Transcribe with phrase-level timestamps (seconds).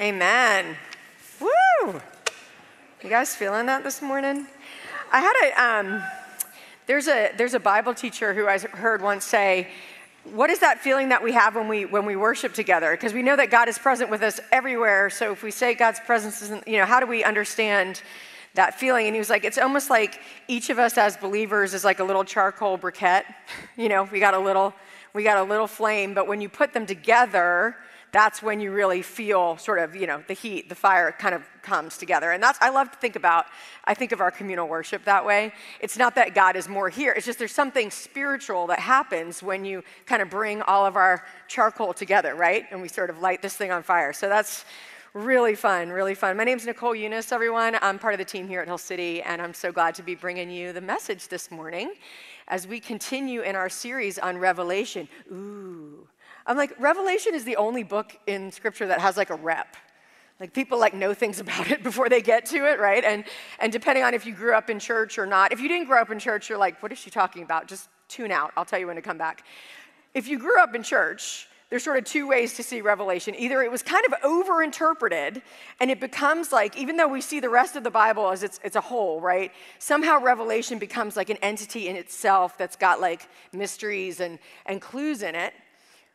[0.00, 0.78] Amen.
[1.40, 2.00] Woo!
[3.02, 4.46] You guys feeling that this morning?
[5.12, 6.02] I had a um,
[6.86, 9.68] there's a there's a Bible teacher who I heard once say,
[10.24, 13.22] "What is that feeling that we have when we when we worship together?" Because we
[13.22, 15.10] know that God is present with us everywhere.
[15.10, 18.00] So if we say God's presence isn't, you know, how do we understand
[18.54, 19.04] that feeling?
[19.04, 22.04] And he was like, "It's almost like each of us as believers is like a
[22.04, 23.24] little charcoal briquette.
[23.76, 24.72] You know, we got a little
[25.12, 27.76] we got a little flame, but when you put them together."
[28.12, 31.42] That's when you really feel sort of, you know, the heat, the fire kind of
[31.62, 32.32] comes together.
[32.32, 33.46] And that's, I love to think about,
[33.84, 35.52] I think of our communal worship that way.
[35.80, 39.64] It's not that God is more here, it's just there's something spiritual that happens when
[39.64, 42.64] you kind of bring all of our charcoal together, right?
[42.70, 44.12] And we sort of light this thing on fire.
[44.12, 44.64] So that's
[45.14, 46.36] really fun, really fun.
[46.36, 47.76] My name is Nicole Unice, everyone.
[47.82, 50.14] I'm part of the team here at Hill City, and I'm so glad to be
[50.14, 51.94] bringing you the message this morning
[52.46, 55.08] as we continue in our series on Revelation.
[55.32, 56.06] Ooh.
[56.46, 59.76] I'm like, Revelation is the only book in scripture that has like a rep.
[60.40, 63.04] Like people like know things about it before they get to it, right?
[63.04, 63.24] And
[63.58, 65.52] and depending on if you grew up in church or not.
[65.52, 67.68] If you didn't grow up in church, you're like, what is she talking about?
[67.68, 68.52] Just tune out.
[68.56, 69.44] I'll tell you when to come back.
[70.14, 73.32] If you grew up in church, there's sort of two ways to see Revelation.
[73.36, 75.40] Either it was kind of overinterpreted,
[75.78, 78.58] and it becomes like, even though we see the rest of the Bible as it's,
[78.64, 79.52] it's a whole, right?
[79.78, 85.22] Somehow Revelation becomes like an entity in itself that's got like mysteries and, and clues
[85.22, 85.54] in it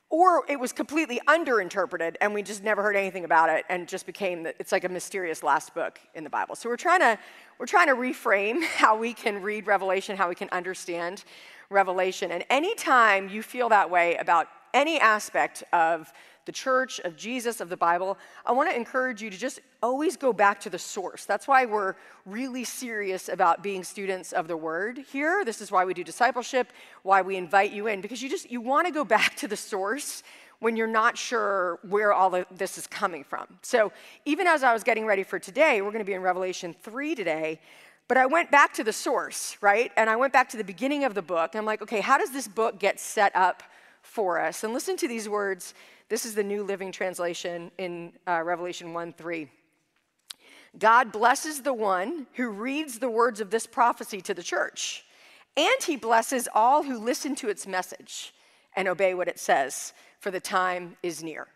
[0.09, 4.06] or it was completely underinterpreted and we just never heard anything about it and just
[4.06, 6.56] became the, it's like a mysterious last book in the bible.
[6.56, 7.17] So we're trying to
[7.59, 11.23] we're trying to reframe how we can read revelation how we can understand
[11.70, 12.31] revelation.
[12.31, 16.11] And anytime you feel that way about any aspect of
[16.46, 20.16] the church, of Jesus, of the Bible, I want to encourage you to just always
[20.16, 21.26] go back to the source.
[21.26, 25.44] That's why we're really serious about being students of the word here.
[25.44, 26.72] This is why we do discipleship,
[27.04, 29.58] why we invite you in, because you just you want to go back to the
[29.58, 30.23] source
[30.60, 33.46] when you're not sure where all of this is coming from.
[33.62, 33.92] So,
[34.26, 37.16] even as I was getting ready for today, we're going to be in Revelation 3
[37.16, 37.60] today.
[38.08, 39.92] But I went back to the source, right?
[39.98, 41.54] And I went back to the beginning of the book.
[41.54, 43.64] And I'm like, okay, how does this book get set up
[44.04, 44.64] for us?
[44.64, 45.73] And listen to these words
[46.08, 49.49] this is the New Living Translation in uh, Revelation 1 3.
[50.77, 55.04] God blesses the one who reads the words of this prophecy to the church,
[55.58, 58.33] and he blesses all who listen to its message
[58.76, 61.48] and obey what it says, for the time is near.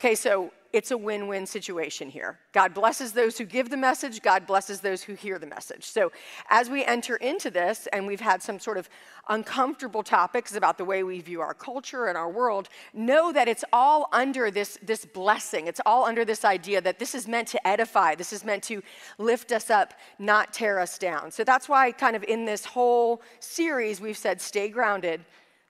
[0.00, 2.38] Okay, so it's a win win situation here.
[2.52, 5.84] God blesses those who give the message, God blesses those who hear the message.
[5.84, 6.12] So,
[6.50, 8.88] as we enter into this, and we've had some sort of
[9.28, 13.64] uncomfortable topics about the way we view our culture and our world, know that it's
[13.72, 15.66] all under this, this blessing.
[15.66, 18.82] It's all under this idea that this is meant to edify, this is meant to
[19.18, 21.32] lift us up, not tear us down.
[21.32, 25.24] So, that's why, kind of in this whole series, we've said, stay grounded,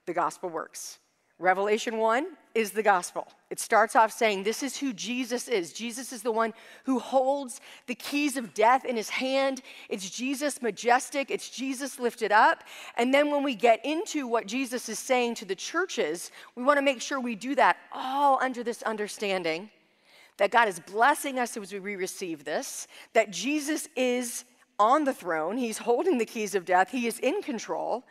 [0.04, 0.98] the gospel works.
[1.38, 3.28] Revelation 1 is the gospel.
[3.48, 5.72] It starts off saying, This is who Jesus is.
[5.72, 6.52] Jesus is the one
[6.84, 9.62] who holds the keys of death in his hand.
[9.88, 12.64] It's Jesus majestic, it's Jesus lifted up.
[12.96, 16.78] And then when we get into what Jesus is saying to the churches, we want
[16.78, 19.70] to make sure we do that all under this understanding
[20.38, 24.44] that God is blessing us as we receive this, that Jesus is
[24.78, 28.04] on the throne, he's holding the keys of death, he is in control.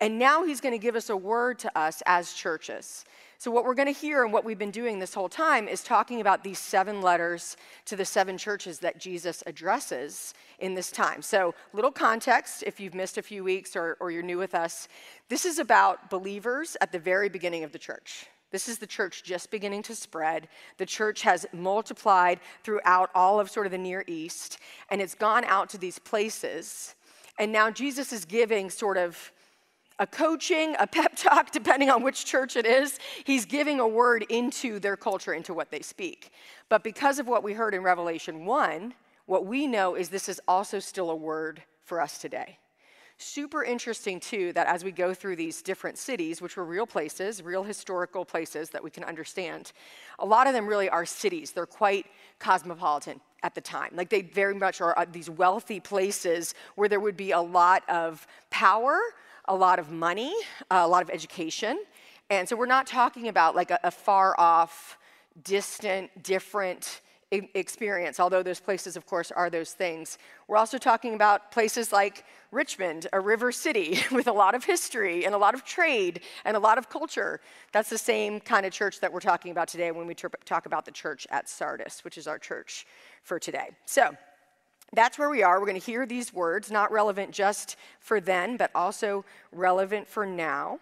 [0.00, 3.04] And now he's going to give us a word to us as churches.
[3.38, 5.82] So, what we're going to hear and what we've been doing this whole time is
[5.82, 11.22] talking about these seven letters to the seven churches that Jesus addresses in this time.
[11.22, 14.88] So, little context if you've missed a few weeks or, or you're new with us.
[15.28, 18.26] This is about believers at the very beginning of the church.
[18.50, 20.48] This is the church just beginning to spread.
[20.78, 24.58] The church has multiplied throughout all of sort of the Near East,
[24.90, 26.94] and it's gone out to these places.
[27.38, 29.32] And now Jesus is giving sort of
[29.98, 32.98] a coaching, a pep talk, depending on which church it is.
[33.24, 36.30] He's giving a word into their culture, into what they speak.
[36.68, 38.94] But because of what we heard in Revelation 1,
[39.26, 42.58] what we know is this is also still a word for us today.
[43.16, 47.42] Super interesting, too, that as we go through these different cities, which were real places,
[47.42, 49.70] real historical places that we can understand,
[50.18, 51.52] a lot of them really are cities.
[51.52, 52.06] They're quite
[52.40, 53.90] cosmopolitan at the time.
[53.94, 57.88] Like they very much are uh, these wealthy places where there would be a lot
[57.88, 58.98] of power,
[59.46, 60.34] a lot of money,
[60.70, 61.78] a lot of education.
[62.30, 64.98] And so we're not talking about like a, a far off,
[65.42, 67.00] distant, different
[67.30, 70.18] experience, although those places, of course, are those things.
[70.46, 75.24] We're also talking about places like Richmond, a river city with a lot of history
[75.24, 77.40] and a lot of trade and a lot of culture.
[77.72, 80.84] That's the same kind of church that we're talking about today when we talk about
[80.84, 82.86] the church at Sardis, which is our church
[83.22, 83.70] for today.
[83.84, 84.16] So,
[84.92, 85.58] that's where we are.
[85.58, 90.24] We're going to hear these words, not relevant just for then, but also relevant for
[90.24, 90.78] now.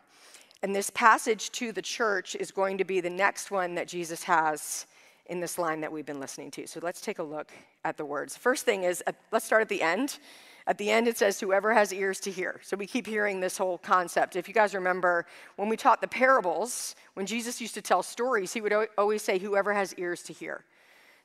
[0.62, 4.22] And this passage to the church is going to be the next one that Jesus
[4.24, 4.86] has
[5.26, 6.66] in this line that we've been listening to.
[6.66, 7.50] So let's take a look
[7.84, 8.36] at the words.
[8.36, 10.18] First thing is, uh, let's start at the end.
[10.66, 12.60] At the end, it says, Whoever has ears to hear.
[12.62, 14.36] So we keep hearing this whole concept.
[14.36, 15.26] If you guys remember,
[15.56, 19.38] when we taught the parables, when Jesus used to tell stories, he would always say,
[19.38, 20.64] Whoever has ears to hear.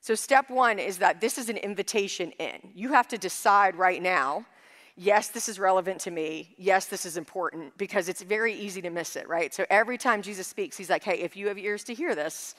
[0.02, 2.72] So step one is that this is an invitation in.
[2.74, 4.46] You have to decide right now
[4.98, 6.56] yes, this is relevant to me.
[6.58, 9.54] Yes, this is important because it's very easy to miss it, right?
[9.54, 12.56] So every time Jesus speaks, he's like, hey, if you have ears to hear this,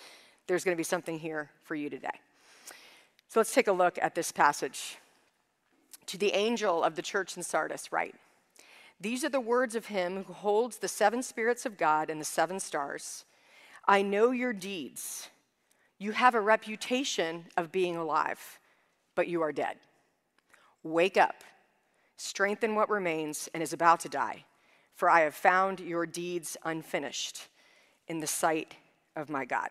[0.47, 2.09] there's going to be something here for you today.
[3.29, 4.97] So let's take a look at this passage.
[6.07, 8.15] To the angel of the church in Sardis, write
[8.99, 12.25] These are the words of him who holds the seven spirits of God and the
[12.25, 13.25] seven stars.
[13.87, 15.29] I know your deeds.
[15.99, 18.61] You have a reputation of being alive,
[19.15, 19.77] but you are dead.
[20.83, 21.43] Wake up,
[22.17, 24.45] strengthen what remains and is about to die,
[24.95, 27.49] for I have found your deeds unfinished
[28.07, 28.77] in the sight
[29.17, 29.71] of my God.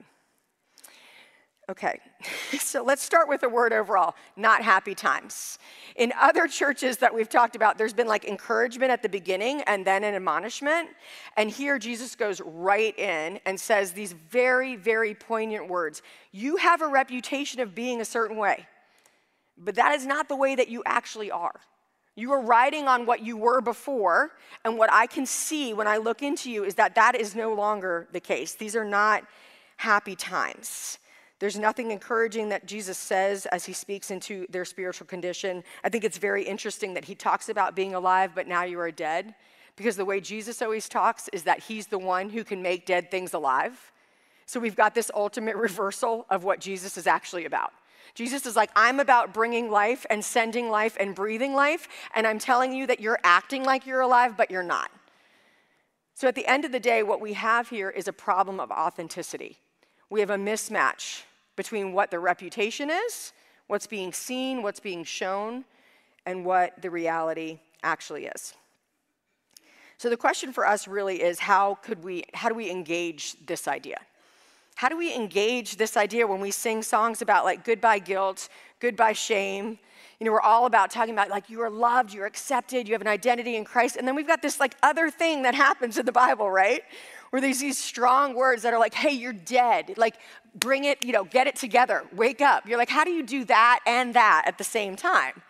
[1.70, 2.00] Okay,
[2.60, 5.60] so let's start with the word overall not happy times.
[5.98, 9.86] In other churches that we've talked about, there's been like encouragement at the beginning and
[9.86, 10.90] then an admonishment.
[11.36, 16.82] And here Jesus goes right in and says these very, very poignant words You have
[16.82, 18.66] a reputation of being a certain way,
[19.58, 21.60] but that is not the way that you actually are.
[22.16, 24.32] You are riding on what you were before,
[24.66, 27.54] and what I can see when I look into you is that that is no
[27.54, 28.56] longer the case.
[28.56, 29.24] These are not
[29.76, 30.98] happy times.
[31.40, 35.64] There's nothing encouraging that Jesus says as he speaks into their spiritual condition.
[35.84, 38.92] I think it's very interesting that he talks about being alive, but now you are
[38.92, 39.36] dead.
[39.76, 43.12] Because the way Jesus always talks is that he's the one who can make dead
[43.12, 43.92] things alive.
[44.48, 47.72] So we've got this ultimate reversal of what Jesus is actually about.
[48.16, 52.40] Jesus is like, I'm about bringing life and sending life and breathing life, and I'm
[52.40, 54.90] telling you that you're acting like you're alive, but you're not.
[56.16, 58.72] So at the end of the day, what we have here is a problem of
[58.72, 59.60] authenticity.
[60.10, 61.24] We have a mismatch
[61.56, 63.34] between what the reputation is,
[63.68, 65.66] what's being seen, what's being shown,
[66.26, 68.54] and what the reality actually is.
[69.98, 73.68] So the question for us really is how could we how do we engage this
[73.68, 73.98] idea?
[74.76, 78.48] How do we engage this idea when we sing songs about like goodbye guilt,
[78.80, 79.80] goodbye shame?
[80.20, 83.02] You know, we're all about talking about like you are loved, you're accepted, you have
[83.02, 83.96] an identity in Christ.
[83.96, 86.84] And then we've got this like other thing that happens in the Bible, right?
[87.38, 89.94] Where there's these strong words that are like, hey, you're dead.
[89.96, 90.16] Like,
[90.56, 92.68] bring it, you know, get it together, wake up.
[92.68, 95.44] You're like, how do you do that and that at the same time?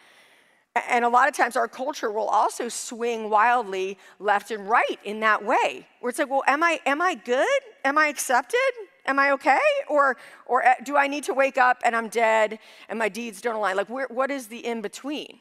[0.89, 5.21] And a lot of times our culture will also swing wildly left and right in
[5.21, 5.87] that way.
[6.01, 7.61] Where it's like, well, am I am I good?
[7.85, 8.59] Am I accepted?
[9.05, 9.57] Am I okay?
[9.87, 13.39] Or or uh, do I need to wake up and I'm dead and my deeds
[13.39, 13.77] don't align?
[13.77, 15.39] Like where, what is the in between?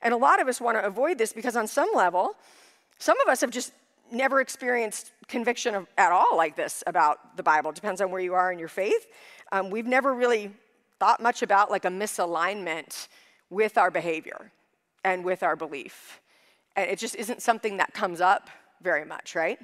[0.00, 2.36] And a lot of us want to avoid this because on some level,
[2.98, 3.72] some of us have just
[4.10, 7.70] never experienced conviction of, at all like this about the Bible.
[7.70, 9.06] It depends on where you are in your faith.
[9.52, 10.52] Um, we've never really
[10.98, 13.08] thought much about like a misalignment
[13.50, 14.50] with our behavior
[15.04, 16.20] and with our belief.
[16.76, 18.50] And it just isn't something that comes up
[18.82, 19.58] very much, right?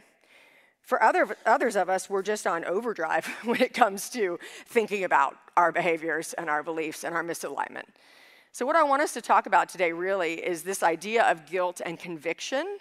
[0.82, 5.36] For other, others of us, we're just on overdrive when it comes to thinking about
[5.56, 7.86] our behaviors and our beliefs and our misalignment.
[8.52, 11.80] So, what I want us to talk about today really is this idea of guilt
[11.84, 12.78] and conviction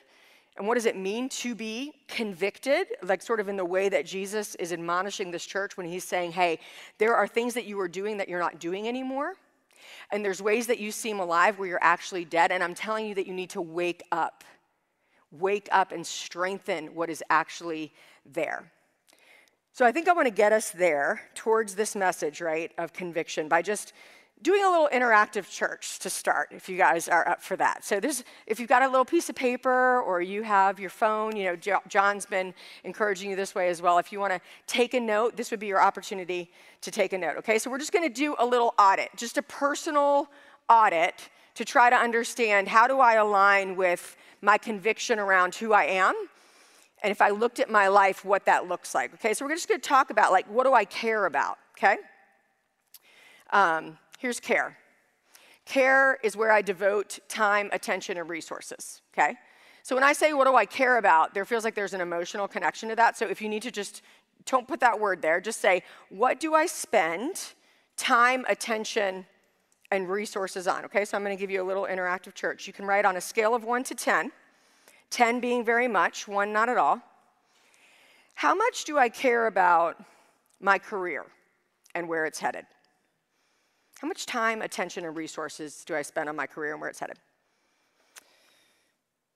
[0.58, 2.88] and what does it mean to be convicted?
[3.02, 6.34] Like, sort of in the way that Jesus is admonishing this church when he's saying,
[6.34, 6.60] hey,
[7.00, 9.34] there are things that you are doing that you're not doing anymore.
[10.12, 12.52] And there's ways that you seem alive where you're actually dead.
[12.52, 14.44] And I'm telling you that you need to wake up.
[15.32, 17.92] Wake up and strengthen what is actually
[18.24, 18.72] there.
[19.72, 23.48] So I think I want to get us there towards this message, right, of conviction
[23.48, 23.94] by just
[24.44, 27.86] doing a little interactive church to start if you guys are up for that.
[27.86, 31.36] So this if you've got a little piece of paper or you have your phone
[31.36, 33.98] you know john's been encouraging you this way as well.
[33.98, 37.18] If you want to take a note this would be your opportunity to take a
[37.18, 37.58] note okay?
[37.58, 40.28] So we're just going to do a little audit just a personal
[40.70, 45.86] audit to try to understand how do i align with my conviction around who i
[45.86, 46.16] am
[47.02, 49.34] and if i looked at my life what that looks like okay?
[49.34, 51.96] So we're just going to talk about like what do i care about okay?
[53.52, 54.78] Um, Here's care.
[55.66, 59.36] Care is where I devote time, attention, and resources, okay?
[59.84, 62.48] So when I say, what do I care about, there feels like there's an emotional
[62.48, 63.18] connection to that.
[63.18, 64.02] So if you need to just,
[64.46, 67.54] don't put that word there, just say, what do I spend
[67.98, 69.26] time, attention,
[69.92, 70.86] and resources on?
[70.86, 72.66] Okay, so I'm gonna give you a little interactive church.
[72.66, 74.32] You can write on a scale of one to 10,
[75.10, 77.02] 10 being very much, one not at all.
[78.36, 80.02] How much do I care about
[80.62, 81.26] my career
[81.94, 82.64] and where it's headed?
[84.04, 87.00] How much time, attention, and resources do I spend on my career and where it's
[87.00, 87.20] headed?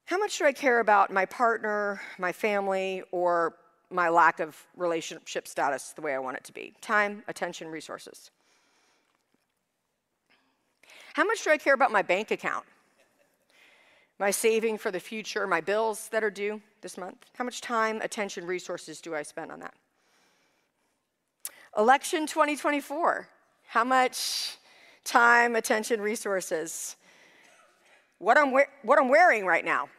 [0.03, 3.55] How much do I care about my partner, my family, or
[3.89, 8.29] my lack of relationship status the way I want it to be time, attention, resources.
[11.13, 12.65] How much do I care about my bank account?
[14.19, 17.25] My saving for the future, my bills that are due this month?
[17.37, 19.75] How much time, attention, resources do I spend on that?
[21.77, 23.29] Election 2024.
[23.67, 24.57] How much
[25.03, 26.95] time, attention, resources?
[28.17, 29.89] What I'm, what I'm wearing right now,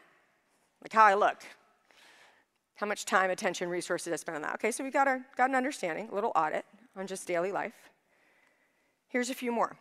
[0.83, 1.43] like how I look.
[2.77, 4.55] How much time, attention, resources I spend on that.
[4.55, 6.65] Okay, so we got, our, got an understanding, a little audit
[6.97, 7.75] on just daily life.
[9.09, 9.77] Here's a few more.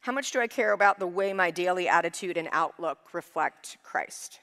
[0.00, 4.40] How much do I care about the way my daily attitude and outlook reflect Christ?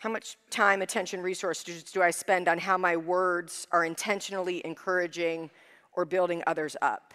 [0.00, 5.50] How much time, attention, resources do I spend on how my words are intentionally encouraging
[5.92, 7.12] or building others up?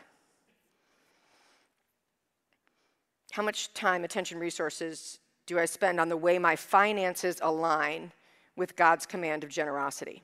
[3.31, 8.11] How much time, attention, resources do I spend on the way my finances align
[8.55, 10.21] with God's command of generosity?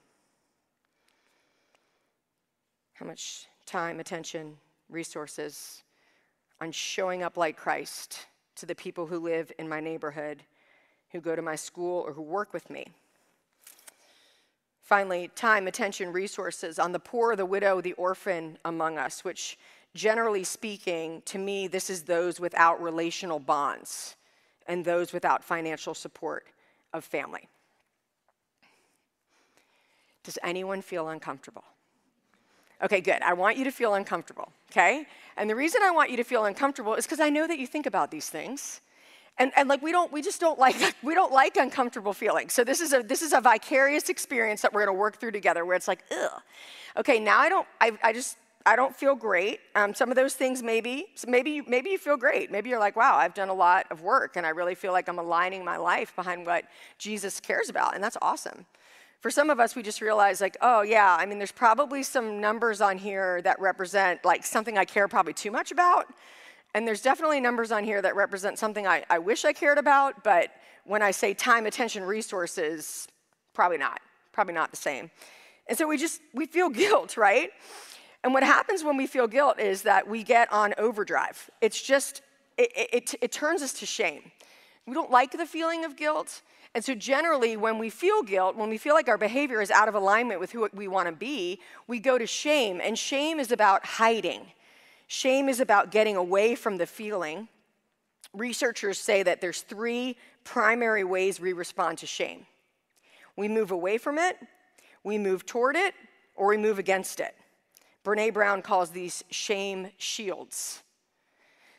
[2.93, 4.55] How much time, attention,
[4.87, 5.81] resources
[6.61, 8.27] on showing up like Christ
[8.57, 10.43] to the people who live in my neighborhood,
[11.11, 12.87] who go to my school, or who work with me.
[14.81, 19.57] Finally, time, attention, resources on the poor, the widow, the orphan among us, which
[19.95, 24.15] generally speaking, to me, this is those without relational bonds
[24.67, 26.45] and those without financial support
[26.93, 27.47] of family.
[30.23, 31.63] Does anyone feel uncomfortable?
[32.83, 33.21] Okay, good.
[33.21, 35.05] I want you to feel uncomfortable, okay?
[35.37, 37.67] And the reason I want you to feel uncomfortable is because I know that you
[37.67, 38.81] think about these things.
[39.41, 42.53] And, and like we don't we just don't like we don't like uncomfortable feelings.
[42.53, 45.65] So this is a this is a vicarious experience that we're gonna work through together
[45.65, 46.41] where it's like, ugh.
[46.97, 49.59] Okay, now I don't I, I just I don't feel great.
[49.73, 52.51] Um, some of those things maybe, maybe, maybe you feel great.
[52.51, 55.09] Maybe you're like, wow, I've done a lot of work and I really feel like
[55.09, 56.65] I'm aligning my life behind what
[56.99, 58.67] Jesus cares about, and that's awesome.
[59.19, 62.39] For some of us, we just realize, like, oh, yeah, I mean, there's probably some
[62.39, 66.07] numbers on here that represent like something I care probably too much about.
[66.73, 70.23] And there's definitely numbers on here that represent something I, I wish I cared about,
[70.23, 70.51] but
[70.85, 73.07] when I say time, attention, resources,
[73.53, 73.99] probably not.
[74.31, 75.11] Probably not the same.
[75.67, 77.49] And so we just, we feel guilt, right?
[78.23, 81.49] And what happens when we feel guilt is that we get on overdrive.
[81.59, 82.21] It's just,
[82.57, 84.31] it, it, it turns us to shame.
[84.85, 86.41] We don't like the feeling of guilt.
[86.73, 89.89] And so, generally, when we feel guilt, when we feel like our behavior is out
[89.89, 92.79] of alignment with who we want to be, we go to shame.
[92.81, 94.41] And shame is about hiding,
[95.11, 97.49] shame is about getting away from the feeling.
[98.33, 100.15] Researchers say that there's three
[100.45, 102.45] primary ways we respond to shame
[103.37, 104.37] we move away from it,
[105.03, 105.93] we move toward it,
[106.35, 107.33] or we move against it.
[108.03, 110.83] Brene Brown calls these shame shields.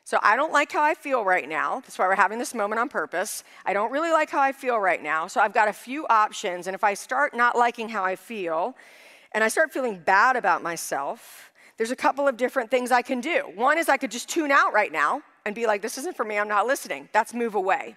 [0.05, 1.81] So I don't like how I feel right now.
[1.81, 3.45] That's why we're having this moment on purpose.
[3.65, 5.27] I don't really like how I feel right now.
[5.27, 6.67] So I've got a few options.
[6.67, 8.77] And if I start not liking how I feel
[9.33, 13.21] and I start feeling bad about myself, there's a couple of different things I can
[13.21, 13.51] do.
[13.55, 16.25] One is I could just tune out right now and be like, this isn't for
[16.25, 17.09] me, I'm not listening.
[17.13, 17.97] That's move away.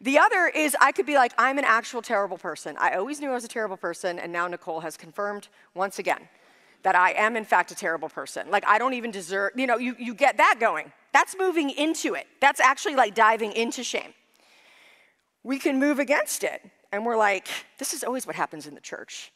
[0.00, 2.76] The other is I could be like, I'm an actual terrible person.
[2.78, 6.28] I always knew I was a terrible person, and now Nicole has confirmed once again
[6.82, 8.50] that I am, in fact, a terrible person.
[8.50, 10.92] Like, I don't even deserve, you know, you, you get that going.
[11.12, 12.26] That's moving into it.
[12.40, 14.12] That's actually like diving into shame.
[15.44, 16.62] We can move against it.
[16.90, 17.46] And we're like,
[17.78, 19.32] this is always what happens in the church.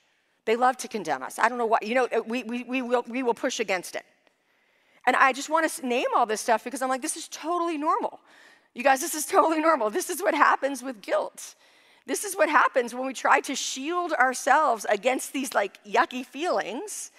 [0.47, 1.39] They love to condemn us.
[1.39, 1.79] I don't know why.
[1.83, 4.05] you know, we, we, we, will, we will push against it.
[5.07, 7.77] And I just want to name all this stuff because I'm like, this is totally
[7.77, 8.21] normal.
[8.75, 9.91] You guys, this is totally normal.
[9.91, 11.55] This is what happens with guilt.
[12.07, 17.11] This is what happens when we try to shield ourselves against these like yucky feelings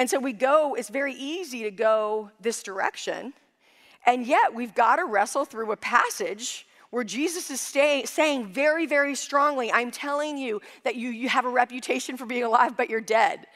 [0.00, 3.34] and so we go, it's very easy to go this direction.
[4.06, 8.86] And yet we've got to wrestle through a passage where Jesus is stay, saying very,
[8.86, 12.90] very strongly, I'm telling you that you, you have a reputation for being alive, but
[12.90, 13.46] you're dead.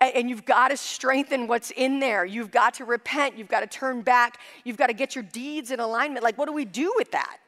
[0.00, 2.24] And, and you've got to strengthen what's in there.
[2.24, 3.38] You've got to repent.
[3.38, 4.40] You've got to turn back.
[4.64, 6.22] You've got to get your deeds in alignment.
[6.22, 7.38] Like, what do we do with that?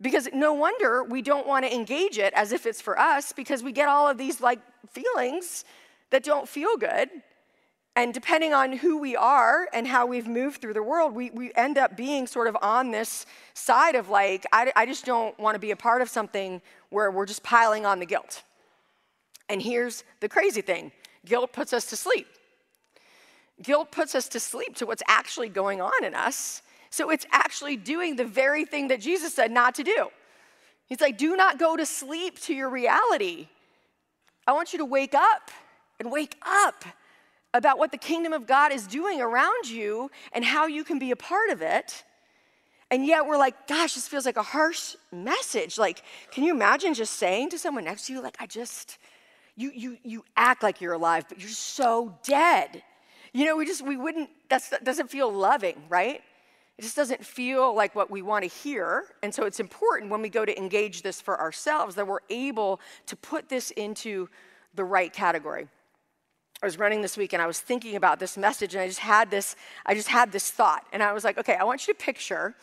[0.00, 3.62] Because no wonder we don't want to engage it as if it's for us because
[3.62, 4.60] we get all of these like
[4.90, 5.64] feelings
[6.10, 7.10] that don't feel good.
[8.00, 11.52] And depending on who we are and how we've moved through the world, we, we
[11.54, 15.54] end up being sort of on this side of like, I, I just don't want
[15.54, 18.42] to be a part of something where we're just piling on the guilt.
[19.50, 20.92] And here's the crazy thing
[21.26, 22.26] guilt puts us to sleep.
[23.62, 26.62] Guilt puts us to sleep to what's actually going on in us.
[26.88, 30.08] So it's actually doing the very thing that Jesus said not to do.
[30.86, 33.48] He's like, do not go to sleep to your reality.
[34.46, 35.50] I want you to wake up
[35.98, 36.86] and wake up
[37.52, 41.10] about what the kingdom of God is doing around you and how you can be
[41.10, 42.04] a part of it.
[42.90, 45.78] And yet we're like, gosh, this feels like a harsh message.
[45.78, 46.02] Like,
[46.32, 48.98] can you imagine just saying to someone next to you, like, I just,
[49.56, 52.82] you, you, you act like you're alive, but you're so dead.
[53.32, 56.20] You know, we just, we wouldn't, that doesn't feel loving, right?
[56.78, 59.04] It just doesn't feel like what we want to hear.
[59.22, 62.80] And so it's important when we go to engage this for ourselves that we're able
[63.06, 64.28] to put this into
[64.74, 65.68] the right category.
[66.62, 68.98] I was running this week and I was thinking about this message and I just
[68.98, 71.94] had this I just had this thought and I was like, okay, I want you
[71.94, 72.54] to picture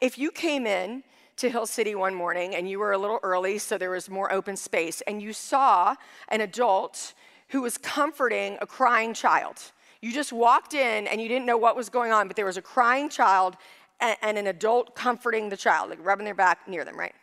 [0.00, 1.02] if you came in
[1.38, 4.32] to Hill City one morning and you were a little early so there was more
[4.32, 5.96] open space and you saw
[6.28, 7.14] an adult
[7.48, 9.56] who was comforting a crying child.
[10.00, 12.56] You just walked in and you didn't know what was going on, but there was
[12.56, 13.56] a crying child
[14.00, 17.14] and, and an adult comforting the child, like rubbing their back near them, right?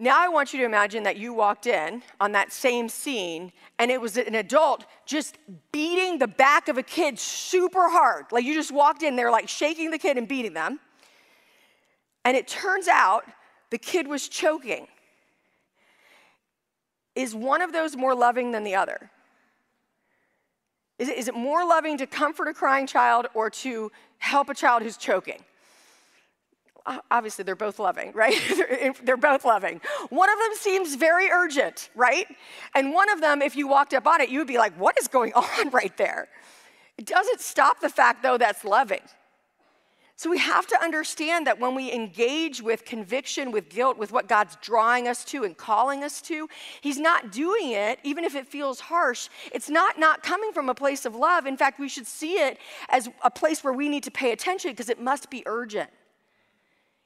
[0.00, 3.90] Now I want you to imagine that you walked in on that same scene and
[3.90, 5.36] it was an adult just
[5.72, 8.26] beating the back of a kid super hard.
[8.30, 10.78] Like you just walked in, they're like shaking the kid and beating them.
[12.24, 13.24] And it turns out
[13.70, 14.86] the kid was choking.
[17.16, 19.10] Is one of those more loving than the other?
[21.00, 24.54] Is it, is it more loving to comfort a crying child or to help a
[24.54, 25.42] child who's choking?
[27.10, 28.36] Obviously they're both loving, right?
[29.04, 29.80] they're both loving.
[30.10, 32.26] One of them seems very urgent, right?
[32.74, 34.98] And one of them, if you walked up on it, you would be like, what
[34.98, 36.28] is going on right there?
[36.96, 39.02] It doesn't stop the fact, though, that's loving.
[40.18, 44.26] So we have to understand that when we engage with conviction, with guilt, with what
[44.26, 46.48] God's drawing us to and calling us to,
[46.80, 49.28] He's not doing it, even if it feels harsh.
[49.52, 51.46] It's not not coming from a place of love.
[51.46, 54.72] In fact, we should see it as a place where we need to pay attention
[54.72, 55.88] because it must be urgent.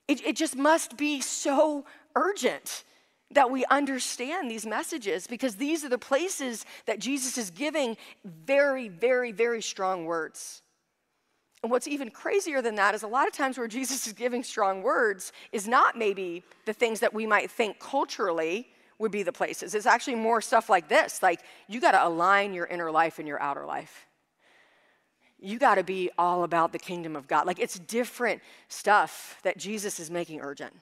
[0.09, 2.85] It, it just must be so urgent
[3.31, 8.89] that we understand these messages because these are the places that Jesus is giving very,
[8.89, 10.63] very, very strong words.
[11.63, 14.43] And what's even crazier than that is a lot of times where Jesus is giving
[14.43, 18.69] strong words is not maybe the things that we might think culturally
[18.99, 19.75] would be the places.
[19.75, 23.29] It's actually more stuff like this like, you got to align your inner life and
[23.29, 24.07] your outer life
[25.43, 27.47] you got to be all about the kingdom of God.
[27.47, 30.73] Like it's different stuff that Jesus is making urgent.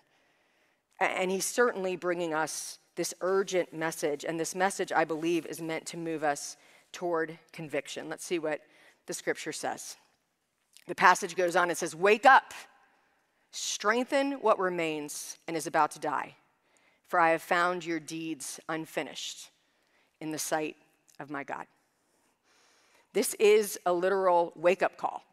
[1.01, 4.25] And he's certainly bringing us this urgent message.
[4.25, 6.57] And this message, I believe, is meant to move us
[6.93, 8.09] toward conviction.
[8.09, 8.61] Let's see what
[9.07, 9.97] the scripture says.
[10.87, 12.53] The passage goes on, it says, Wake up,
[13.53, 16.35] strengthen what remains and is about to die,
[17.07, 19.51] for I have found your deeds unfinished
[20.21, 20.77] in the sight
[21.19, 21.67] of my God.
[23.13, 25.25] This is a literal wake up call.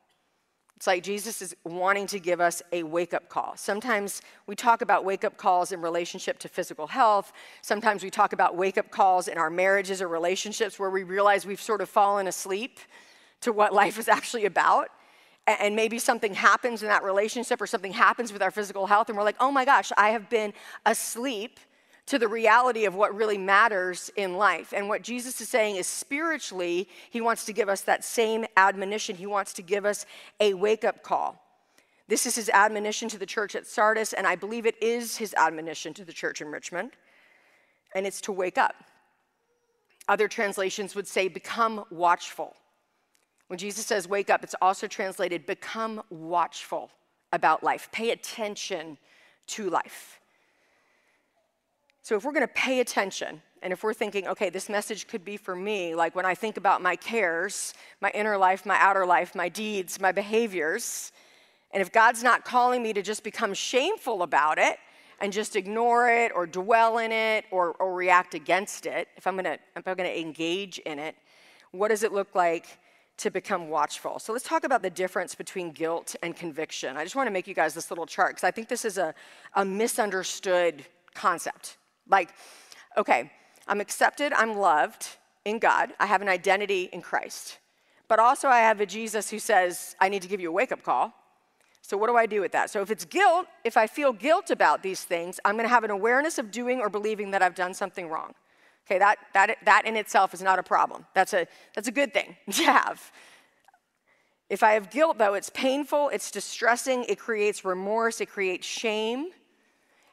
[0.76, 3.54] It's like Jesus is wanting to give us a wake up call.
[3.58, 7.34] Sometimes we talk about wake up calls in relationship to physical health.
[7.64, 11.48] Sometimes we talk about wake up calls in our marriages or relationships where we realize
[11.48, 12.80] we've sort of fallen asleep
[13.42, 14.90] to what life is actually about.
[15.48, 19.18] And maybe something happens in that relationship or something happens with our physical health, and
[19.18, 20.54] we're like, oh my gosh, I have been
[20.86, 21.60] asleep
[22.08, 24.74] to the reality of what really matters in life.
[24.74, 29.16] And what Jesus is saying is spiritually, he wants to give us that same admonition.
[29.16, 30.06] He wants to give us
[30.40, 31.44] a wake up call.
[32.08, 35.34] This is his admonition to the church at Sardis, and I believe it is his
[35.34, 36.92] admonition to the church in Richmond,
[37.94, 38.76] and it's to wake up.
[40.08, 42.56] Other translations would say, become watchful.
[43.48, 46.92] When Jesus says wake up, it's also translated become watchful
[47.34, 48.98] about life, pay attention
[49.48, 50.22] to life.
[52.08, 55.26] So if we're going to pay attention, and if we're thinking, okay, this message could
[55.26, 59.06] be for me, like when I think about my cares, my inner life, my outer
[59.06, 61.12] life, my deeds, my behaviors,
[61.72, 64.78] and if God's not calling me to just become shameful about it
[65.20, 69.36] and just ignore it or dwell in it or, or react against it, if I'm
[69.36, 71.14] gonna, if I'm gonna engage in it,
[71.72, 72.68] what does it look like
[73.18, 74.20] to become watchful?
[74.20, 76.96] So let's talk about the difference between guilt and conviction.
[76.96, 79.14] I just wanna make you guys this little chart because I think this is a,
[79.56, 81.77] a misunderstood concept.
[82.10, 82.30] Like,
[82.98, 83.32] okay,
[83.68, 85.08] I'm accepted, I'm loved
[85.46, 87.60] in God, I have an identity in Christ.
[88.08, 90.72] But also, I have a Jesus who says, I need to give you a wake
[90.72, 91.14] up call.
[91.82, 92.70] So, what do I do with that?
[92.70, 95.92] So, if it's guilt, if I feel guilt about these things, I'm to have an
[95.92, 98.34] awareness of doing or believing that I've done something wrong.
[98.86, 101.06] Okay, that, that, that in itself is not a problem.
[101.14, 103.12] That's a, that's a good thing to have.
[104.50, 109.28] If I have guilt, though, it's painful, it's distressing, it creates remorse, it creates shame.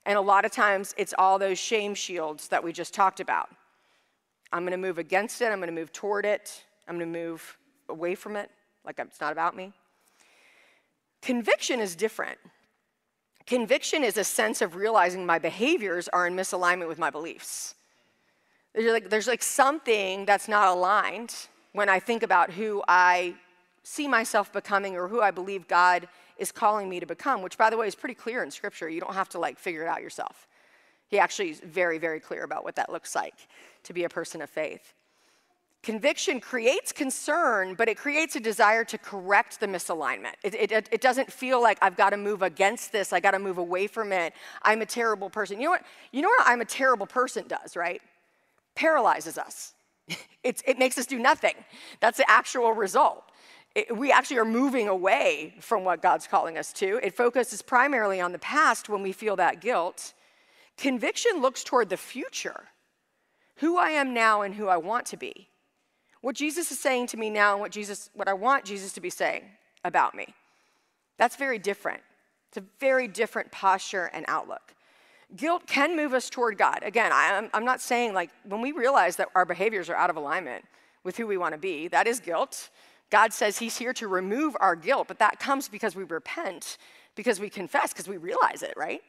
[0.06, 3.48] And a lot of times it's all those shame shields that we just talked about.
[4.52, 7.18] I'm going to move against it, I'm going to move toward it, I'm going to
[7.18, 7.56] move
[7.88, 8.50] away from it,
[8.84, 9.72] like it's not about me.
[11.22, 12.38] Conviction is different.
[13.46, 17.74] Conviction is a sense of realizing my behaviors are in misalignment with my beliefs.
[18.74, 21.34] There's like, there's like something that's not aligned
[21.72, 23.34] when I think about who I
[23.82, 27.70] see myself becoming or who I believe God is calling me to become, which, by
[27.70, 28.88] the way, is pretty clear in Scripture.
[28.88, 30.46] You don't have to like figure it out yourself.
[31.08, 33.34] He actually is very, very clear about what that looks like
[33.84, 34.94] to be a person of faith.
[35.82, 40.32] Conviction creates concern, but it creates a desire to correct the misalignment.
[40.42, 43.38] It, it, it doesn't feel like I've got to move against this, I got to
[43.38, 44.32] move away from it.
[44.62, 45.58] I'm a terrible person.
[45.60, 45.82] You know what?
[46.10, 48.00] You know what I'm a terrible person does, right?
[48.74, 49.74] Paralyzes us.
[50.42, 51.54] it makes us do nothing.
[52.00, 53.24] That's the actual result.
[53.74, 57.00] It, we actually are moving away from what God's calling us to.
[57.02, 60.14] It focuses primarily on the past when we feel that guilt.
[60.76, 62.64] Conviction looks toward the future
[63.56, 65.48] who I am now and who I want to be
[66.24, 69.00] what Jesus is saying to me now and what Jesus what I want Jesus to
[69.02, 69.44] be saying
[69.84, 70.34] about me.
[71.18, 72.00] That's very different.
[72.48, 74.74] It's a very different posture and outlook.
[75.36, 76.78] Guilt can move us toward God.
[76.82, 80.16] Again, I'm, I'm not saying like when we realize that our behaviors are out of
[80.16, 80.64] alignment
[81.02, 82.70] with who we want to be, that is guilt.
[83.10, 86.78] God says He's here to remove our guilt, but that comes because we repent,
[87.14, 89.02] because we confess, because we realize it, right?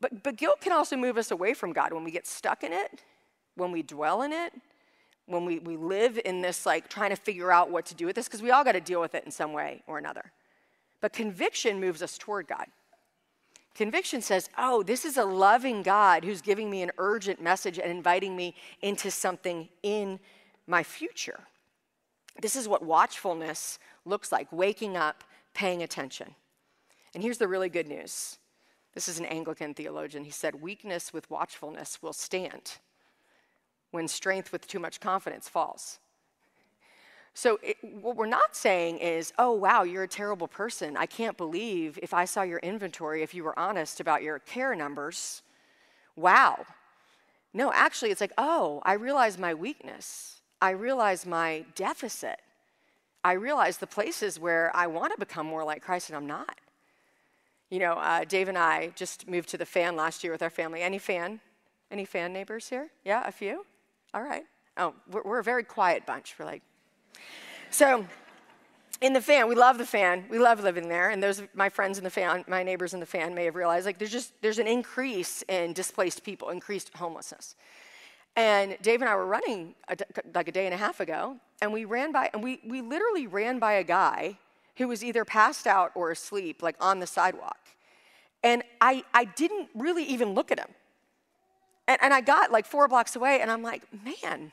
[0.00, 2.72] But, but guilt can also move us away from God when we get stuck in
[2.72, 3.02] it,
[3.56, 4.52] when we dwell in it,
[5.26, 8.16] when we, we live in this, like, trying to figure out what to do with
[8.16, 10.32] this, because we all got to deal with it in some way or another.
[11.00, 12.66] But conviction moves us toward God.
[13.74, 17.90] Conviction says, oh, this is a loving God who's giving me an urgent message and
[17.90, 20.18] inviting me into something in
[20.66, 21.40] my future.
[22.40, 25.24] This is what watchfulness looks like waking up,
[25.54, 26.34] paying attention.
[27.14, 28.38] And here's the really good news
[28.94, 30.24] this is an Anglican theologian.
[30.24, 32.78] He said, Weakness with watchfulness will stand
[33.90, 35.98] when strength with too much confidence falls.
[37.32, 40.96] So, it, what we're not saying is, oh, wow, you're a terrible person.
[40.96, 44.74] I can't believe if I saw your inventory, if you were honest about your care
[44.74, 45.42] numbers.
[46.16, 46.66] Wow.
[47.54, 50.39] No, actually, it's like, oh, I realize my weakness.
[50.60, 52.40] I realize my deficit.
[53.24, 56.58] I realize the places where I want to become more like Christ and I'm not.
[57.70, 60.50] You know, uh, Dave and I just moved to the fan last year with our
[60.50, 60.82] family.
[60.82, 61.40] Any fan?
[61.90, 62.88] Any fan neighbors here?
[63.04, 63.64] Yeah, a few?
[64.12, 64.44] All right.
[64.76, 66.34] Oh, we're, we're a very quiet bunch.
[66.38, 66.62] We're like,
[67.70, 68.06] so
[69.00, 70.24] in the fan, we love the fan.
[70.28, 71.10] We love living there.
[71.10, 73.86] And those my friends in the fan, my neighbors in the fan may have realized
[73.86, 77.54] like there's just there's an increase in displaced people, increased homelessness.
[78.36, 79.96] And Dave and I were running a,
[80.34, 83.26] like a day and a half ago, and we ran by and we we literally
[83.26, 84.38] ran by a guy
[84.76, 87.58] who was either passed out or asleep, like on the sidewalk.
[88.42, 90.70] And I I didn't really even look at him.
[91.86, 94.52] And, and I got like four blocks away, and I'm like, man,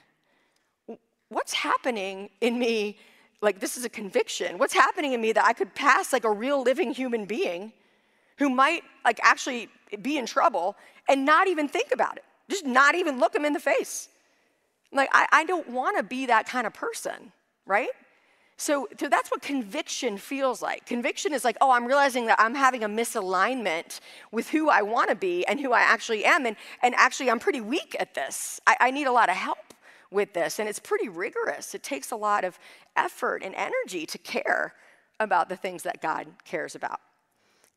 [1.29, 2.97] what's happening in me?
[3.41, 4.57] Like, this is a conviction.
[4.57, 7.71] What's happening in me that I could pass like a real living human being
[8.39, 9.69] who might like actually
[10.01, 10.75] be in trouble
[11.07, 14.09] and not even think about it, just not even look them in the face?
[14.91, 17.31] Like, I, I don't want to be that kind of person,
[17.65, 17.89] right?
[18.59, 20.87] So, so that's what conviction feels like.
[20.87, 23.99] Conviction is like, oh, I'm realizing that I'm having a misalignment
[24.31, 26.45] with who I want to be and who I actually am.
[26.47, 28.59] And, and actually, I'm pretty weak at this.
[28.65, 29.75] I, I need a lot of help
[30.09, 30.57] with this.
[30.57, 31.75] And it's pretty rigorous.
[31.75, 32.57] It takes a lot of
[32.95, 34.73] effort and energy to care
[35.19, 36.99] about the things that God cares about.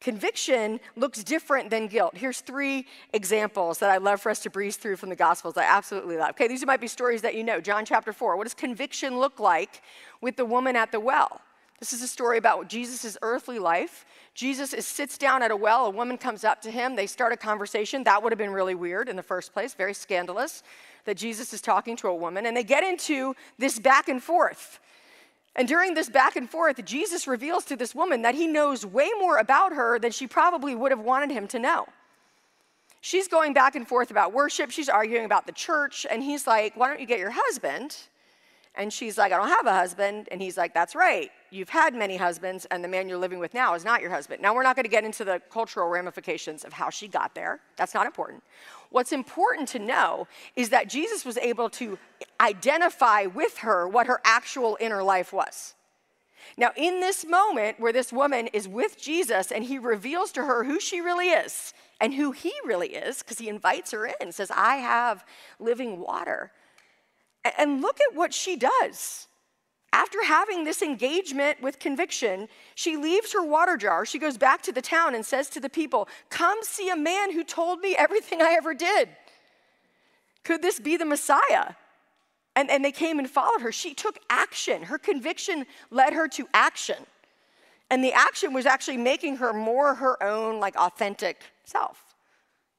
[0.00, 2.16] Conviction looks different than guilt.
[2.16, 5.58] Here's three examples that I love for us to breeze through from the Gospels.
[5.58, 6.30] I absolutely love.
[6.30, 7.60] Okay, these might be stories that you know.
[7.60, 8.36] John chapter 4.
[8.36, 9.82] What does conviction look like
[10.22, 11.42] with the woman at the well?
[11.80, 14.04] This is a story about Jesus' earthly life.
[14.34, 15.86] Jesus is, sits down at a well.
[15.86, 16.96] A woman comes up to him.
[16.96, 18.04] They start a conversation.
[18.04, 20.62] That would have been really weird in the first place, very scandalous
[21.04, 22.46] that Jesus is talking to a woman.
[22.46, 24.78] And they get into this back and forth.
[25.60, 29.10] And during this back and forth, Jesus reveals to this woman that he knows way
[29.20, 31.86] more about her than she probably would have wanted him to know.
[33.02, 36.78] She's going back and forth about worship, she's arguing about the church, and he's like,
[36.78, 37.94] Why don't you get your husband?
[38.74, 40.30] And she's like, I don't have a husband.
[40.32, 41.30] And he's like, That's right.
[41.50, 44.40] You've had many husbands, and the man you're living with now is not your husband.
[44.40, 47.60] Now, we're not going to get into the cultural ramifications of how she got there.
[47.76, 48.42] That's not important.
[48.90, 50.26] What's important to know
[50.56, 51.98] is that Jesus was able to
[52.40, 55.74] identify with her what her actual inner life was.
[56.56, 60.64] Now, in this moment where this woman is with Jesus and he reveals to her
[60.64, 64.34] who she really is and who he really is, because he invites her in and
[64.34, 65.24] says, I have
[65.58, 66.50] living water.
[67.58, 69.28] And look at what she does.
[69.92, 74.06] After having this engagement with conviction, she leaves her water jar.
[74.06, 77.32] She goes back to the town and says to the people, Come see a man
[77.32, 79.08] who told me everything I ever did.
[80.44, 81.74] Could this be the Messiah?
[82.54, 83.72] And, and they came and followed her.
[83.72, 84.84] She took action.
[84.84, 87.06] Her conviction led her to action.
[87.90, 92.09] And the action was actually making her more her own, like, authentic self.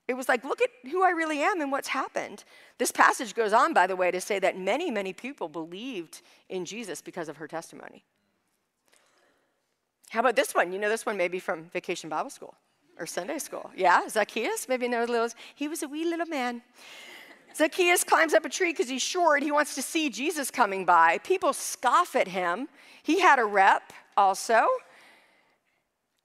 [0.07, 2.43] It was like, look at who I really am and what's happened.
[2.77, 6.65] This passage goes on, by the way, to say that many, many people believed in
[6.65, 8.03] Jesus because of her testimony.
[10.09, 10.73] How about this one?
[10.73, 12.55] You know this one maybe from Vacation Bible School
[12.99, 13.71] or Sunday school.
[13.75, 15.29] Yeah, Zacchaeus, maybe you little.
[15.55, 16.61] He was a wee little man.
[17.55, 19.43] Zacchaeus climbs up a tree because he's short.
[19.43, 21.19] He wants to see Jesus coming by.
[21.19, 22.67] People scoff at him.
[23.03, 24.65] He had a rep also.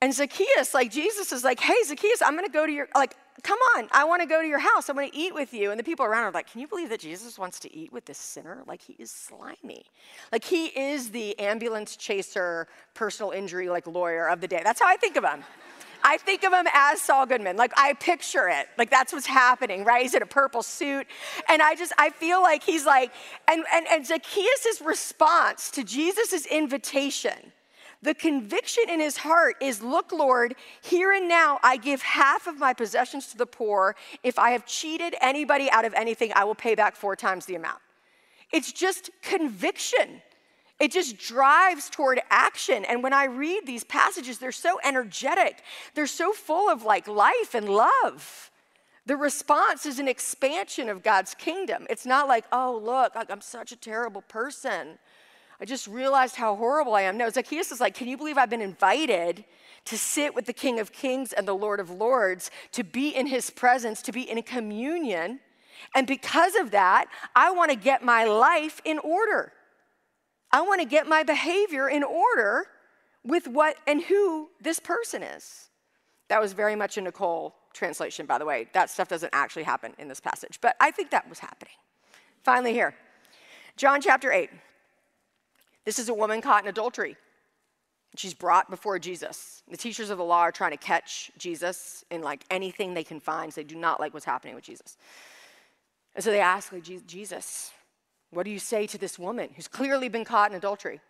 [0.01, 3.59] And Zacchaeus, like Jesus is like, hey, Zacchaeus, I'm to go to your, like, come
[3.77, 4.89] on, I want to go to your house.
[4.89, 5.71] I want to eat with you.
[5.71, 8.05] And the people around are like, can you believe that Jesus wants to eat with
[8.05, 8.63] this sinner?
[8.67, 9.85] Like, he is slimy.
[10.33, 14.61] Like, he is the ambulance chaser, personal injury, like, lawyer of the day.
[14.65, 15.45] That's how I think of him.
[16.09, 17.57] I think of him as Saul Goodman.
[17.57, 18.69] Like I picture it.
[18.79, 20.03] Like that's what's happening, right?
[20.03, 21.07] He's in a purple suit.
[21.49, 23.13] And I just, I feel like he's like,
[23.49, 27.53] and, and, and Zacchaeus' response to Jesus' invitation,
[28.07, 32.57] the conviction in his heart is, Look, Lord, here and now I give half of
[32.57, 33.97] my possessions to the poor.
[34.23, 37.57] If I have cheated anybody out of anything, I will pay back four times the
[37.57, 37.81] amount.
[38.53, 40.23] It's just conviction.
[40.79, 42.85] It just drives toward action.
[42.85, 45.63] And when I read these passages, they're so energetic,
[45.95, 48.53] they're so full of like life and love.
[49.07, 51.87] The response is an expansion of God's kingdom.
[51.91, 54.99] It's not like, oh, look, I'm such a terrible person.
[55.61, 57.17] I just realized how horrible I am.
[57.17, 59.45] No, Zacchaeus is like, can you believe I've been invited
[59.87, 63.27] to sit with the King of Kings and the Lord of Lords, to be in
[63.27, 65.41] his presence, to be in communion?
[65.95, 69.53] And because of that, I want to get my life in order.
[70.51, 72.67] I want to get my behavior in order
[73.25, 75.71] with what and who this person is.
[76.29, 78.69] That was very much a Nicole translation, by the way.
[78.73, 81.75] That stuff doesn't actually happen in this passage, but I think that was happening.
[82.43, 82.95] Finally, here,
[83.77, 84.51] John chapter 8.
[85.87, 87.17] This is a woman caught in adultery.
[88.17, 89.63] She's brought before Jesus.
[89.71, 93.21] The teachers of the law are trying to catch Jesus in like anything they can
[93.21, 93.53] find.
[93.53, 94.97] So they do not like what's happening with Jesus.
[96.15, 97.71] And so they ask, like, Jesus,
[98.31, 101.01] what do you say to this woman who's clearly been caught in adultery?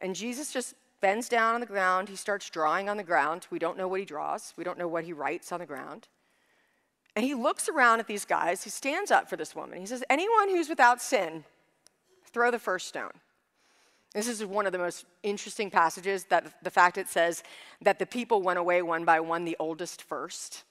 [0.00, 2.08] And Jesus just bends down on the ground.
[2.08, 3.46] He starts drawing on the ground.
[3.50, 6.08] We don't know what he draws, we don't know what he writes on the ground.
[7.16, 8.64] And he looks around at these guys.
[8.64, 9.80] He stands up for this woman.
[9.80, 11.44] He says, Anyone who's without sin,
[12.32, 13.12] throw the first stone.
[14.14, 17.42] This is one of the most interesting passages that the fact it says
[17.80, 20.64] that the people went away one by one, the oldest first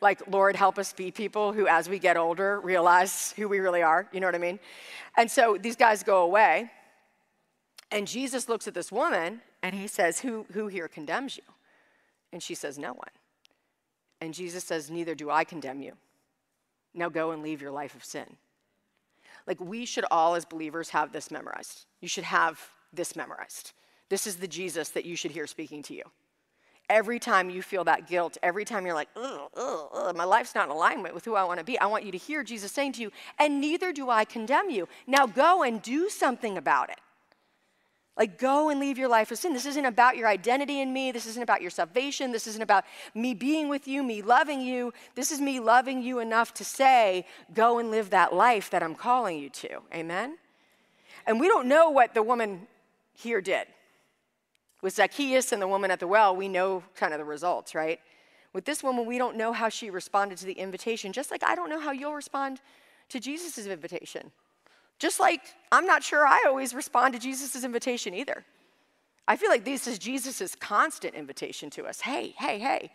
[0.00, 3.82] like, Lord, help us be people who, as we get older, realize who we really
[3.82, 4.08] are.
[4.12, 4.58] You know what I mean?
[5.16, 6.70] And so these guys go away,
[7.90, 11.42] and Jesus looks at this woman and he says, Who, who here condemns you?
[12.32, 13.08] And she says, No one.
[14.20, 15.94] And Jesus says, Neither do I condemn you.
[16.94, 18.36] Now go and leave your life of sin.
[19.48, 21.86] Like, we should all, as believers, have this memorized.
[22.00, 22.60] You should have
[22.92, 23.72] this memorized.
[24.08, 26.04] This is the Jesus that you should hear speaking to you
[26.90, 30.54] every time you feel that guilt, every time you're like, ugh, ugh, ugh, my life's
[30.54, 32.72] not in alignment with who I want to be, I want you to hear Jesus
[32.72, 34.88] saying to you, and neither do I condemn you.
[35.06, 36.98] Now go and do something about it.
[38.18, 39.52] Like, go and leave your life of sin.
[39.52, 41.12] This isn't about your identity in me.
[41.12, 42.32] This isn't about your salvation.
[42.32, 44.92] This isn't about me being with you, me loving you.
[45.14, 48.96] This is me loving you enough to say, go and live that life that I'm
[48.96, 49.82] calling you to.
[49.94, 50.36] Amen?
[51.28, 52.66] And we don't know what the woman
[53.12, 53.68] here did.
[54.82, 58.00] With Zacchaeus and the woman at the well, we know kind of the results, right?
[58.52, 61.54] With this woman, we don't know how she responded to the invitation, just like I
[61.54, 62.60] don't know how you'll respond
[63.10, 64.32] to Jesus' invitation.
[64.98, 68.44] Just like I'm not sure I always respond to Jesus' invitation either.
[69.26, 72.00] I feel like this is Jesus' constant invitation to us.
[72.00, 72.90] Hey, hey, hey,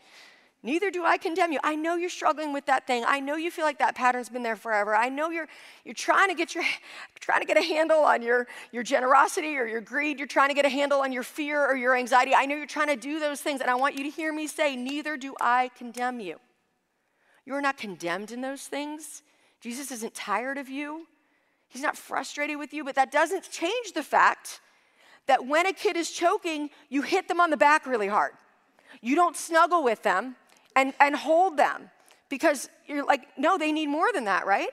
[0.66, 1.60] Neither do I condemn you.
[1.62, 3.04] I know you're struggling with that thing.
[3.06, 4.96] I know you feel like that pattern's been there forever.
[4.96, 5.50] I know you're,
[5.84, 6.64] you're trying to get your
[7.20, 10.20] trying to get a handle on your, your generosity or your greed.
[10.20, 12.34] You're trying to get a handle on your fear or your anxiety.
[12.34, 14.48] I know you're trying to do those things, and I want you to hear me
[14.48, 16.40] say, neither do I condemn you.
[17.46, 19.22] You're not condemned in those things.
[19.60, 21.08] Jesus isn't tired of you.
[21.74, 24.62] He's not frustrated with you, but that doesn't change the fact
[25.26, 28.34] that when a kid is choking, you hit them on the back really hard.
[29.02, 30.36] You don't snuggle with them
[30.76, 31.90] and, and hold them
[32.30, 34.70] because you're like, no, they need more than that, right?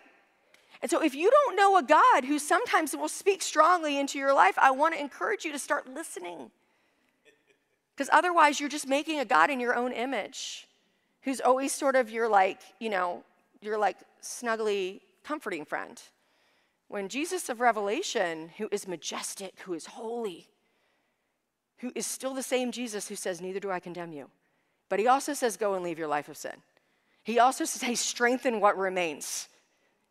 [0.83, 4.35] And so if you don't know a God who sometimes will speak strongly into your
[4.35, 6.51] life, I want to encourage you to start listening.
[7.97, 10.67] Because otherwise, you're just making a God in your own image
[11.23, 13.23] who's always sort of your like, you know,
[13.63, 16.01] your like snuggly, comforting friend.
[16.91, 20.49] When Jesus of Revelation, who is majestic, who is holy,
[21.79, 24.29] who is still the same Jesus who says, Neither do I condemn you.
[24.89, 26.57] But he also says, Go and leave your life of sin.
[27.23, 29.49] He also says, Hey, strengthen what remains.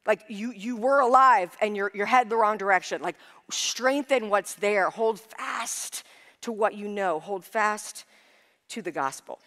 [0.07, 3.01] Like you, you were alive and you're, you're head the wrong direction.
[3.01, 3.17] Like
[3.51, 4.89] strengthen what's there.
[4.89, 6.05] Hold fast
[6.43, 7.19] to what you know.
[7.19, 8.05] Hold fast
[8.69, 9.39] to the gospel.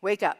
[0.00, 0.38] Wake up.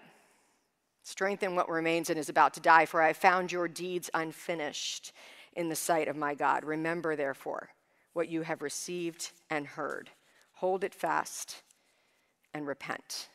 [1.09, 5.13] Strengthen what remains and is about to die, for I have found your deeds unfinished
[5.55, 6.67] in the sight of my God.
[6.67, 7.71] Remember, therefore,
[8.13, 10.11] what you have received and heard
[10.59, 11.63] hold it fast,
[12.53, 13.29] and repent.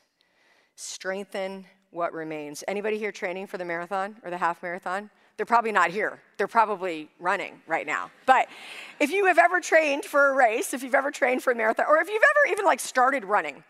[0.76, 2.66] Strengthen what remains.
[2.68, 5.10] Anybody here training for the marathon or the half marathon?
[5.38, 6.20] They're probably not here.
[6.38, 8.12] They're probably running right now.
[8.26, 8.48] But
[9.00, 11.86] if you have ever trained for a race, if you've ever trained for a marathon,
[11.90, 13.64] or if you've ever even like started running,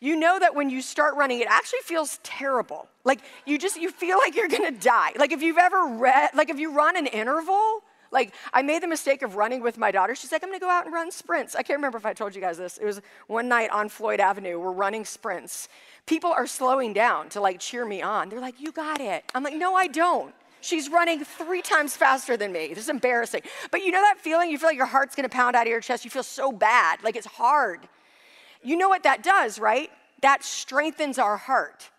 [0.00, 2.88] you know that when you start running, it actually feels terrible.
[3.04, 5.12] Like you just you feel like you're gonna die.
[5.16, 8.88] Like if you've ever read, like if you run an interval, like I made the
[8.88, 10.14] mistake of running with my daughter.
[10.14, 11.54] She's like, I'm gonna go out and run sprints.
[11.54, 12.78] I can't remember if I told you guys this.
[12.78, 14.58] It was one night on Floyd Avenue.
[14.58, 15.68] We're running sprints.
[16.06, 18.30] People are slowing down to like cheer me on.
[18.30, 19.24] They're like, you got it.
[19.34, 20.34] I'm like, no, I don't.
[20.60, 22.68] She's running three times faster than me.
[22.68, 23.42] This is embarrassing.
[23.70, 24.50] But you know that feeling?
[24.50, 26.04] You feel like your heart's gonna pound out of your chest.
[26.04, 27.88] You feel so bad, like it's hard.
[28.62, 29.90] You know what that does, right?
[30.22, 31.90] That strengthens our heart.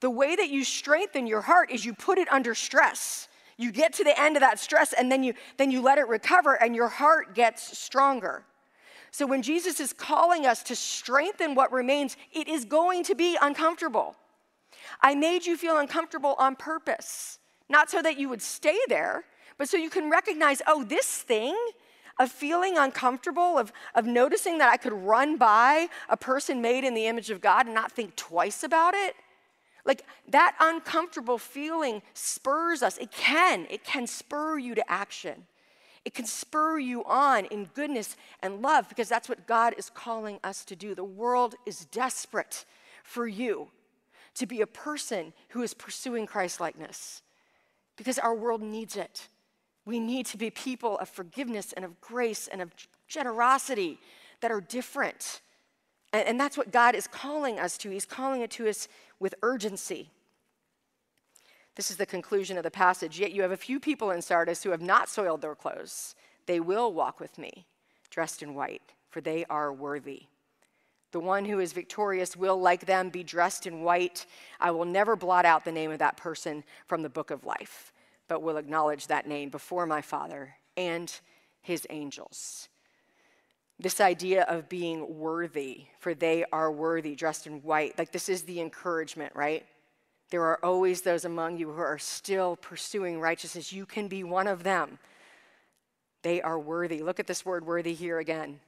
[0.00, 3.28] The way that you strengthen your heart is you put it under stress.
[3.56, 6.08] You get to the end of that stress and then you then you let it
[6.08, 8.44] recover and your heart gets stronger.
[9.10, 13.36] So when Jesus is calling us to strengthen what remains, it is going to be
[13.40, 14.14] uncomfortable.
[15.02, 17.38] I made you feel uncomfortable on purpose,
[17.70, 19.24] not so that you would stay there,
[19.56, 21.56] but so you can recognize, oh, this thing
[22.18, 26.94] of feeling uncomfortable, of, of noticing that I could run by a person made in
[26.94, 29.14] the image of God and not think twice about it.
[29.86, 32.98] Like that uncomfortable feeling spurs us.
[32.98, 35.46] It can, it can spur you to action.
[36.04, 40.40] It can spur you on in goodness and love because that's what God is calling
[40.44, 40.94] us to do.
[40.94, 42.64] The world is desperate
[43.02, 43.68] for you
[44.34, 47.22] to be a person who is pursuing Christ likeness
[48.00, 49.28] because our world needs it.
[49.84, 52.72] We need to be people of forgiveness and of grace and of
[53.08, 53.98] generosity
[54.40, 55.42] that are different.
[56.14, 57.90] And, and that's what God is calling us to.
[57.90, 60.08] He's calling it to us with urgency.
[61.74, 63.20] This is the conclusion of the passage.
[63.20, 66.14] Yet you have a few people in Sardis who have not soiled their clothes.
[66.46, 67.66] They will walk with me,
[68.08, 70.22] dressed in white, for they are worthy.
[71.12, 74.26] The one who is victorious will, like them, be dressed in white.
[74.60, 77.92] I will never blot out the name of that person from the book of life
[78.30, 81.12] but will acknowledge that name before my Father and
[81.62, 82.68] his angels.
[83.76, 88.44] This idea of being worthy, for they are worthy, dressed in white, like this is
[88.44, 89.66] the encouragement, right?
[90.30, 93.72] There are always those among you who are still pursuing righteousness.
[93.72, 95.00] You can be one of them.
[96.22, 97.02] They are worthy.
[97.02, 98.60] Look at this word worthy here again.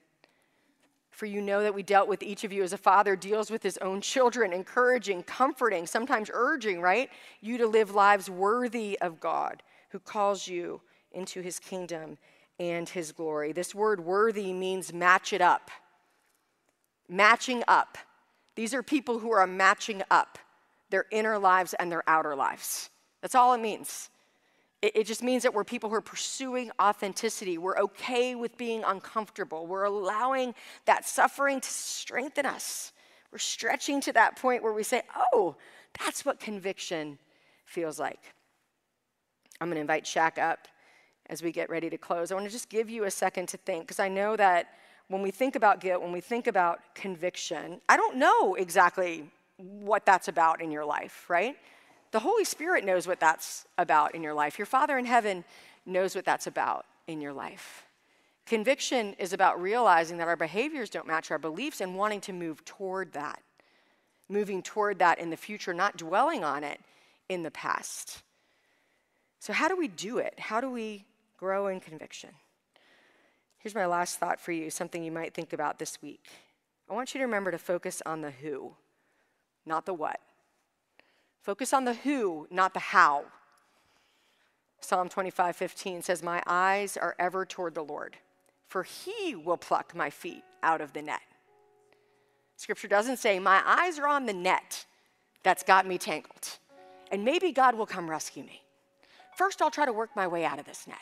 [1.12, 3.62] For you know that we dealt with each of you as a father deals with
[3.62, 7.10] his own children, encouraging, comforting, sometimes urging, right?
[7.42, 10.80] You to live lives worthy of God who calls you
[11.12, 12.16] into his kingdom
[12.58, 13.52] and his glory.
[13.52, 15.70] This word worthy means match it up.
[17.10, 17.98] Matching up.
[18.54, 20.38] These are people who are matching up
[20.88, 22.88] their inner lives and their outer lives.
[23.20, 24.08] That's all it means.
[24.82, 27.56] It, it just means that we're people who are pursuing authenticity.
[27.56, 29.66] We're okay with being uncomfortable.
[29.66, 32.92] We're allowing that suffering to strengthen us.
[33.30, 35.56] We're stretching to that point where we say, oh,
[35.98, 37.18] that's what conviction
[37.64, 38.20] feels like.
[39.60, 40.68] I'm going to invite Shaq up
[41.26, 42.30] as we get ready to close.
[42.30, 44.74] I want to just give you a second to think because I know that
[45.08, 50.04] when we think about guilt, when we think about conviction, I don't know exactly what
[50.04, 51.56] that's about in your life, right?
[52.12, 54.58] The Holy Spirit knows what that's about in your life.
[54.58, 55.44] Your Father in heaven
[55.86, 57.84] knows what that's about in your life.
[58.44, 62.64] Conviction is about realizing that our behaviors don't match our beliefs and wanting to move
[62.64, 63.42] toward that,
[64.28, 66.80] moving toward that in the future, not dwelling on it
[67.28, 68.22] in the past.
[69.38, 70.38] So, how do we do it?
[70.38, 71.04] How do we
[71.38, 72.30] grow in conviction?
[73.58, 76.26] Here's my last thought for you something you might think about this week.
[76.90, 78.74] I want you to remember to focus on the who,
[79.64, 80.20] not the what.
[81.42, 83.24] Focus on the who, not the how.
[84.80, 88.16] Psalm 25, 15 says, My eyes are ever toward the Lord,
[88.68, 91.20] for he will pluck my feet out of the net.
[92.56, 94.86] Scripture doesn't say, My eyes are on the net
[95.42, 96.58] that's got me tangled,
[97.10, 98.62] and maybe God will come rescue me.
[99.36, 100.98] First, I'll try to work my way out of this net.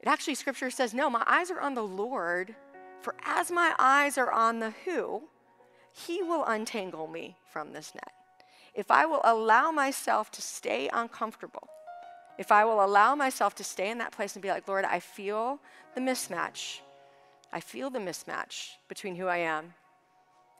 [0.00, 2.56] It actually, Scripture says, No, my eyes are on the Lord,
[3.02, 5.22] for as my eyes are on the who,
[5.92, 8.12] he will untangle me from this net
[8.78, 11.68] if I will allow myself to stay uncomfortable,
[12.38, 15.00] if I will allow myself to stay in that place and be like, Lord, I
[15.00, 15.58] feel
[15.96, 16.78] the mismatch.
[17.52, 19.74] I feel the mismatch between who I am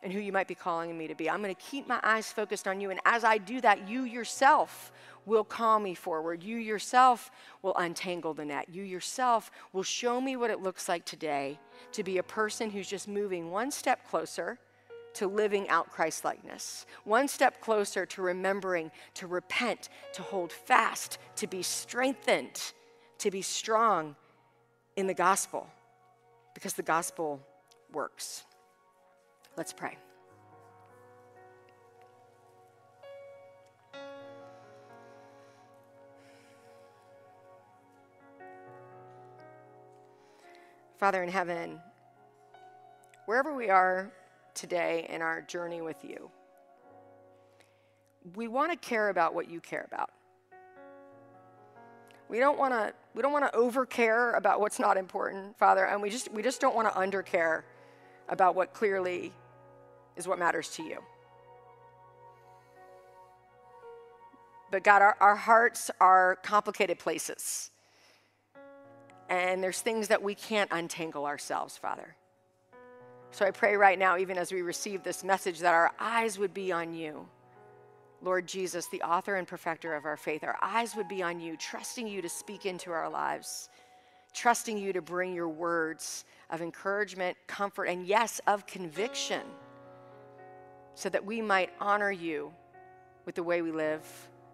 [0.03, 1.31] and who you might be calling me to be.
[1.31, 2.91] I'm going to keep my eyes focused on you.
[2.91, 4.91] And as I do that, you yourself
[5.25, 6.43] will call me forward.
[6.43, 7.31] You yourself
[7.63, 8.69] will untangle the net.
[8.69, 11.57] You yourself will show me what it looks like today
[11.93, 14.59] to be a person who's just moving one step closer
[15.15, 21.19] to living out Christ likeness, one step closer to remembering to repent, to hold fast,
[21.37, 22.73] to be strengthened,
[23.19, 24.17] to be strong
[24.97, 25.67] in the gospel,
[26.55, 27.41] because the gospel
[27.93, 28.45] works.
[29.57, 29.97] Let's pray.
[40.99, 41.81] Father in heaven,
[43.27, 44.11] wherever we are
[44.59, 46.31] today in our journey with you,
[48.35, 50.11] we want to care about what you care about.
[52.29, 55.87] We don't want to we don't want to over care about what's not important, Father,
[55.87, 57.63] and we just we just don't want to undercare
[58.29, 59.33] about what clearly
[60.17, 60.99] is what matters to you.
[64.71, 67.71] But God, our, our hearts are complicated places.
[69.31, 72.17] And there's things that we can't untangle ourselves, Father.
[73.31, 76.55] So I pray right now, even as we receive this message, that our eyes would
[76.55, 77.27] be on you.
[78.21, 81.57] Lord Jesus, the author and perfecter of our faith, our eyes would be on you,
[81.57, 83.69] trusting you to speak into our lives,
[84.33, 89.43] trusting you to bring your words of encouragement, comfort, and yes, of conviction,
[90.95, 92.53] so that we might honor you
[93.25, 94.03] with the way we live,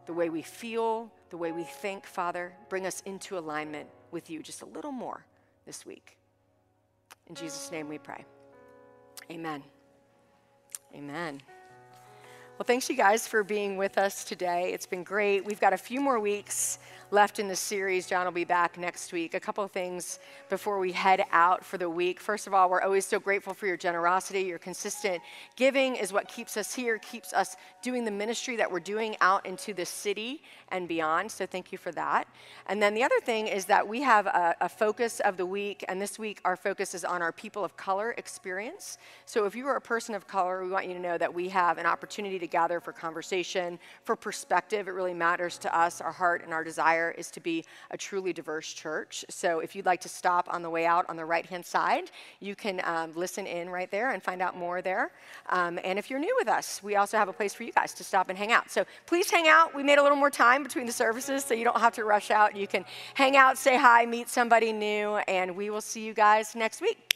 [0.05, 2.53] the way we feel, the way we think, Father.
[2.68, 5.25] Bring us into alignment with you just a little more
[5.64, 6.18] this week.
[7.29, 8.27] In Jesus' name we pray.
[9.31, 9.62] Amen.
[10.95, 11.41] Amen.
[12.59, 14.72] Well, thanks you guys for being with us today.
[14.72, 15.45] It's been great.
[15.45, 16.79] We've got a few more weeks
[17.15, 18.09] left in the series.
[18.09, 19.35] John will be back next week.
[19.35, 20.19] A couple of things
[20.51, 22.19] before we head out for the week.
[22.19, 24.41] First of all, we're always so grateful for your generosity.
[24.41, 25.23] Your consistent
[25.55, 29.47] giving is what keeps us here, keeps us doing the ministry that we're doing out
[29.47, 31.31] into the city and beyond.
[31.31, 32.27] So thank you for that.
[32.67, 35.85] And then the other thing is that we have a, a focus of the week,
[35.89, 38.99] and this week our focus is on our people of color experience.
[39.25, 41.49] So if you are a person of color, we want you to know that we
[41.51, 44.89] have an opportunity to gather for conversation, for perspective.
[44.89, 46.01] It really matters to us.
[46.01, 46.65] Our heart and our
[47.05, 49.24] desire is to be a truly diverse church.
[49.28, 52.11] So if you'd like to stop on the way out on the right hand side,
[52.40, 55.11] you can um, listen in right there and find out more there.
[55.50, 57.94] Um, and if you're new with us, we also have a place for you guys
[57.94, 58.70] to stop and hang out.
[58.70, 59.74] So please hang out.
[59.74, 62.30] We made a little more time between the services so you don't have to rush
[62.30, 62.57] out.
[62.57, 62.84] You can
[63.14, 67.14] hang out, say hi, meet somebody new, and we will see you guys next week.